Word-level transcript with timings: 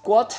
Quote, 0.00 0.32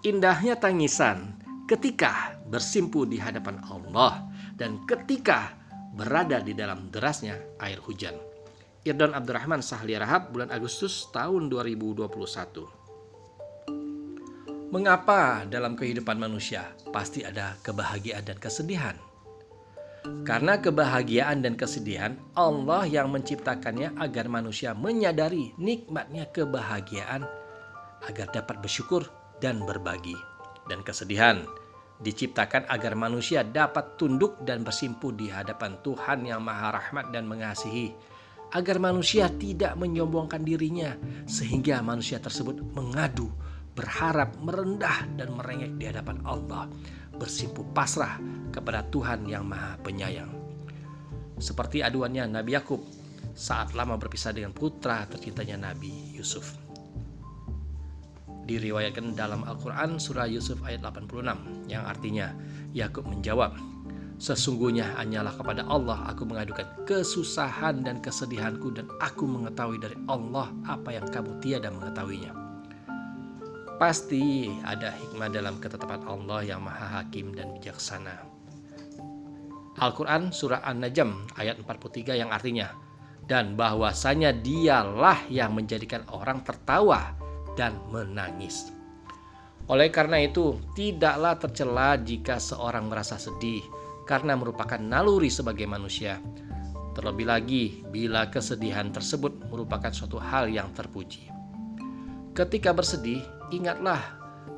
indahnya 0.00 0.56
tangisan 0.56 1.36
ketika 1.68 2.40
bersimpu 2.48 3.04
di 3.04 3.20
hadapan 3.20 3.60
Allah 3.68 4.24
dan 4.56 4.80
ketika 4.88 5.52
berada 5.92 6.40
di 6.40 6.56
dalam 6.56 6.88
derasnya 6.88 7.36
air 7.60 7.76
hujan. 7.84 8.16
Irdon 8.84 9.12
Abdurrahman 9.12 9.60
Sahli 9.60 9.96
Rahab 9.96 10.32
bulan 10.32 10.48
Agustus 10.48 11.08
tahun 11.12 11.52
2021. 11.52 12.04
Mengapa 14.72 15.44
dalam 15.52 15.76
kehidupan 15.76 16.16
manusia 16.16 16.72
pasti 16.88 17.20
ada 17.24 17.60
kebahagiaan 17.60 18.24
dan 18.24 18.40
kesedihan? 18.40 18.96
Karena 20.24 20.60
kebahagiaan 20.60 21.44
dan 21.44 21.56
kesedihan 21.56 22.16
Allah 22.36 22.88
yang 22.88 23.12
menciptakannya 23.12 23.96
agar 24.00 24.28
manusia 24.32 24.72
menyadari 24.76 25.52
nikmatnya 25.56 26.28
kebahagiaan 26.28 27.43
agar 28.08 28.30
dapat 28.32 28.60
bersyukur 28.60 29.08
dan 29.40 29.62
berbagi. 29.64 30.16
Dan 30.64 30.80
kesedihan 30.80 31.44
diciptakan 32.00 32.66
agar 32.66 32.98
manusia 32.98 33.46
dapat 33.46 34.00
tunduk 34.00 34.42
dan 34.42 34.66
bersimpu 34.66 35.14
di 35.14 35.30
hadapan 35.30 35.78
Tuhan 35.84 36.26
yang 36.26 36.42
Maha 36.42 36.74
Rahmat 36.74 37.14
dan 37.14 37.28
Mengasihi, 37.28 37.94
agar 38.54 38.78
manusia 38.78 39.30
tidak 39.30 39.74
menyombongkan 39.78 40.42
dirinya, 40.42 40.94
sehingga 41.26 41.82
manusia 41.82 42.18
tersebut 42.18 42.62
mengadu, 42.74 43.30
berharap, 43.74 44.34
merendah, 44.38 45.06
dan 45.18 45.34
merengek 45.34 45.74
di 45.78 45.84
hadapan 45.90 46.22
Allah, 46.22 46.70
bersimpu 47.14 47.66
pasrah 47.74 48.18
kepada 48.50 48.86
Tuhan 48.90 49.26
yang 49.26 49.46
Maha 49.46 49.78
Penyayang. 49.82 50.30
Seperti 51.38 51.82
aduannya 51.82 52.30
Nabi 52.30 52.54
Yakub 52.54 52.78
saat 53.34 53.74
lama 53.74 53.98
berpisah 53.98 54.30
dengan 54.30 54.54
putra 54.54 55.02
tercintanya 55.10 55.70
Nabi 55.70 56.14
Yusuf. 56.14 56.63
Diriwayatkan 58.44 59.16
dalam 59.16 59.40
Al-Quran 59.48 59.96
surah 59.96 60.28
Yusuf 60.28 60.60
ayat 60.62 60.84
86 60.84 61.68
yang 61.72 61.84
artinya 61.88 62.36
Yakub 62.76 63.08
menjawab, 63.08 63.56
Sesungguhnya 64.14 64.94
hanyalah 64.94 65.34
kepada 65.34 65.66
Allah 65.66 66.06
aku 66.06 66.22
mengadukan 66.22 66.86
kesusahan 66.86 67.82
dan 67.82 67.98
kesedihanku 67.98 68.70
dan 68.70 68.86
aku 69.02 69.26
mengetahui 69.26 69.82
dari 69.82 69.98
Allah 70.06 70.54
apa 70.70 70.94
yang 70.94 71.06
kamu 71.10 71.42
tiada 71.42 71.74
mengetahuinya. 71.74 72.30
Pasti 73.74 74.54
ada 74.62 74.94
hikmah 74.94 75.34
dalam 75.34 75.58
ketetapan 75.58 76.06
Allah 76.06 76.46
yang 76.46 76.62
maha 76.62 77.02
hakim 77.02 77.34
dan 77.34 77.58
bijaksana. 77.58 78.22
Al-Quran 79.82 80.30
Surah 80.30 80.62
An-Najm 80.62 81.34
ayat 81.34 81.58
43 81.58 82.14
yang 82.14 82.30
artinya 82.30 82.70
Dan 83.26 83.58
bahwasanya 83.58 84.30
dialah 84.30 85.26
yang 85.26 85.58
menjadikan 85.58 86.06
orang 86.14 86.46
tertawa 86.46 87.18
dan 87.54 87.78
menangis. 87.90 88.74
Oleh 89.64 89.88
karena 89.88 90.20
itu 90.20 90.60
tidaklah 90.76 91.40
tercela 91.40 91.96
jika 91.96 92.36
seorang 92.36 92.92
merasa 92.92 93.16
sedih 93.16 93.64
Karena 94.04 94.36
merupakan 94.36 94.76
naluri 94.76 95.32
sebagai 95.32 95.64
manusia. 95.64 96.20
Terlebih 96.92 97.24
lagi 97.24 97.80
bila 97.88 98.28
kesedihan 98.28 98.92
tersebut 98.92 99.48
merupakan 99.48 99.88
suatu 99.88 100.20
hal 100.20 100.52
yang 100.52 100.68
terpuji. 100.76 101.32
Ketika 102.36 102.76
bersedih 102.76 103.24
ingatlah 103.48 103.96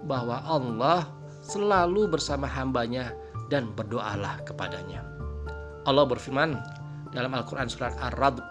bahwa 0.02 0.42
Allah 0.42 1.06
selalu 1.46 2.10
bersama 2.10 2.50
hambanya 2.50 3.14
dan 3.46 3.70
berdoalah 3.70 4.42
kepadanya. 4.42 5.06
Allah 5.86 6.02
berfirman 6.02 6.58
dalam 7.14 7.30
Al-Quran 7.30 7.70
surat 7.70 7.94
Ar-Rad 8.02 8.42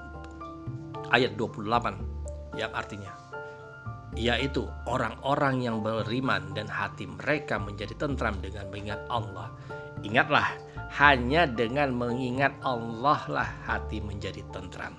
ayat 1.11 1.35
28 1.35 2.55
yang 2.55 2.71
artinya 2.71 3.24
yaitu 4.15 4.63
orang-orang 4.87 5.59
yang 5.63 5.83
beriman 5.83 6.55
dan 6.55 6.71
hati 6.71 7.03
mereka 7.05 7.59
menjadi 7.59 7.91
tentram 7.99 8.39
dengan 8.39 8.71
mengingat 8.71 9.01
Allah. 9.11 9.51
Ingatlah, 10.03 10.47
hanya 10.95 11.43
dengan 11.43 11.91
mengingat 11.91 12.55
Allah 12.63 13.19
lah 13.27 13.49
hati 13.67 13.99
menjadi 13.99 14.39
tentram. 14.55 14.95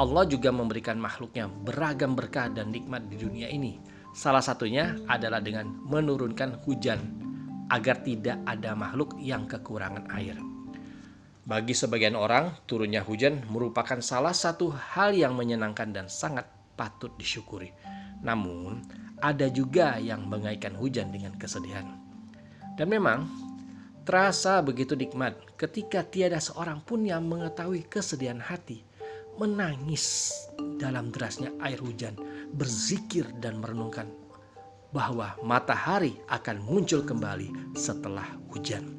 Allah 0.00 0.24
juga 0.24 0.48
memberikan 0.48 0.96
makhluknya 0.96 1.52
beragam 1.68 2.16
berkah 2.16 2.48
dan 2.48 2.72
nikmat 2.72 3.04
di 3.12 3.20
dunia 3.20 3.52
ini. 3.52 3.76
Salah 4.16 4.40
satunya 4.40 4.96
adalah 5.12 5.44
dengan 5.44 5.68
menurunkan 5.68 6.64
hujan 6.64 6.98
agar 7.68 8.00
tidak 8.00 8.40
ada 8.48 8.72
makhluk 8.72 9.12
yang 9.20 9.44
kekurangan 9.44 10.08
air. 10.16 10.40
Bagi 11.44 11.76
sebagian 11.76 12.16
orang, 12.16 12.56
turunnya 12.64 13.04
hujan 13.04 13.44
merupakan 13.52 14.00
salah 14.00 14.32
satu 14.32 14.72
hal 14.72 15.12
yang 15.12 15.36
menyenangkan 15.36 15.92
dan 15.92 16.06
sangat 16.08 16.48
patut 16.80 17.12
disyukuri. 17.20 17.76
Namun, 18.24 18.80
ada 19.20 19.52
juga 19.52 20.00
yang 20.00 20.24
mengaitkan 20.24 20.72
hujan 20.72 21.12
dengan 21.12 21.36
kesedihan. 21.36 21.84
Dan 22.80 22.88
memang, 22.88 23.28
terasa 24.08 24.64
begitu 24.64 24.96
nikmat 24.96 25.36
ketika 25.60 26.00
tiada 26.00 26.40
seorang 26.40 26.80
pun 26.80 27.04
yang 27.04 27.28
mengetahui 27.28 27.84
kesedihan 27.84 28.40
hati, 28.40 28.80
menangis 29.36 30.32
dalam 30.80 31.12
derasnya 31.12 31.52
air 31.60 31.76
hujan, 31.84 32.16
berzikir 32.56 33.28
dan 33.44 33.60
merenungkan 33.60 34.08
bahwa 34.90 35.36
matahari 35.44 36.16
akan 36.32 36.64
muncul 36.64 37.04
kembali 37.04 37.76
setelah 37.76 38.26
hujan. 38.50 38.98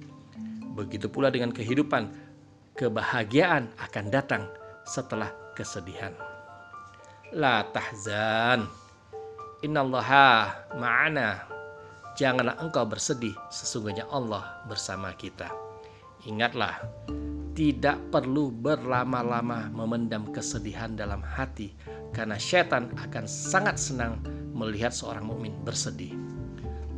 Begitu 0.78 1.12
pula 1.12 1.28
dengan 1.34 1.52
kehidupan, 1.52 2.14
kebahagiaan 2.80 3.68
akan 3.76 4.06
datang 4.08 4.48
setelah 4.88 5.34
kesedihan. 5.58 6.31
La 7.32 7.64
tahzan, 7.64 8.68
innallaha 9.64 10.68
ma'ana. 10.76 11.48
Janganlah 12.20 12.60
engkau 12.60 12.84
bersedih, 12.84 13.32
sesungguhnya 13.48 14.04
Allah 14.12 14.60
bersama 14.68 15.16
kita. 15.16 15.48
Ingatlah, 16.28 16.84
tidak 17.56 17.96
perlu 18.12 18.52
berlama-lama 18.52 19.72
memendam 19.72 20.28
kesedihan 20.36 20.92
dalam 20.92 21.24
hati, 21.24 21.72
karena 22.12 22.36
setan 22.36 22.92
akan 23.00 23.24
sangat 23.24 23.80
senang 23.80 24.20
melihat 24.52 24.92
seorang 24.92 25.24
mukmin 25.24 25.56
bersedih. 25.64 26.12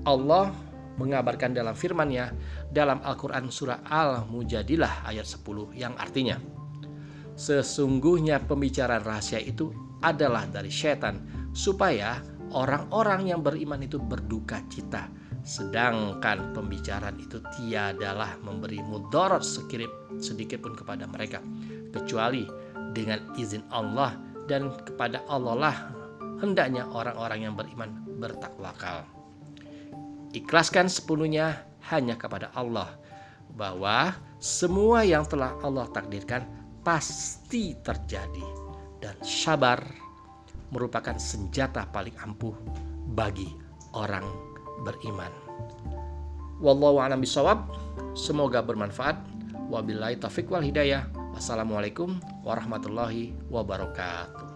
Allah 0.01 0.49
mengabarkan 0.97 1.53
dalam 1.53 1.77
firman-Nya 1.77 2.33
dalam 2.73 3.05
Al-Qur'an 3.05 3.53
surah 3.53 3.85
Al-Mujadilah 3.85 5.05
ayat 5.05 5.29
10 5.29 5.77
yang 5.77 5.93
artinya 5.97 6.37
Sesungguhnya 7.33 8.45
pembicaraan 8.45 9.01
rahasia 9.01 9.41
itu 9.41 9.73
adalah 10.03 10.45
dari 10.51 10.69
setan 10.69 11.47
supaya 11.55 12.19
orang-orang 12.53 13.31
yang 13.33 13.41
beriman 13.41 13.81
itu 13.81 13.97
berduka 13.97 14.61
cita. 14.67 15.09
Sedangkan 15.43 16.55
pembicaraan 16.55 17.19
itu 17.19 17.43
tiadalah 17.59 18.39
memberi 18.39 18.79
mudarat 18.79 19.43
sedikit 19.43 20.59
pun 20.63 20.73
kepada 20.75 21.03
mereka. 21.07 21.43
Kecuali 21.91 22.47
dengan 22.95 23.19
izin 23.35 23.67
Allah 23.73 24.15
dan 24.47 24.71
kepada 24.87 25.23
Allah 25.27 25.55
lah 25.55 25.77
hendaknya 26.39 26.87
orang-orang 26.87 27.47
yang 27.47 27.55
beriman 27.55 27.91
bertakwakal. 28.19 29.03
Ikhlaskan 30.31 30.87
sepenuhnya 30.89 31.63
hanya 31.91 32.15
kepada 32.15 32.49
Allah 32.55 32.95
bahwa 33.53 34.15
semua 34.39 35.05
yang 35.05 35.27
telah 35.27 35.53
Allah 35.61 35.85
takdirkan 35.93 36.47
pasti 36.81 37.77
terjadi 37.79 38.62
dan 39.03 39.19
sabar 39.19 39.83
merupakan 40.71 41.19
senjata 41.19 41.83
paling 41.91 42.15
ampuh 42.23 42.55
bagi 43.11 43.51
orang 43.91 44.23
beriman. 44.87 45.29
Wallahu 46.63 47.03
a'lam 47.03 47.19
bishawab. 47.19 47.67
Semoga 48.15 48.63
bermanfaat. 48.63 49.19
Wabillahi 49.67 50.23
taufik 50.23 50.47
wal 50.47 50.63
hidayah. 50.63 51.11
Wassalamualaikum 51.35 52.23
warahmatullahi 52.47 53.35
wabarakatuh. 53.51 54.47